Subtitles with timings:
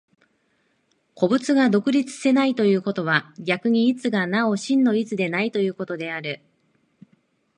[1.13, 6.41] 個物が独立せないということは、逆に一がなお真の一でないということである。